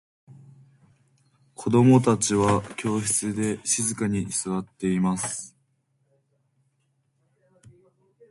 [1.53, 5.55] 子供達は教室で静かに座っています。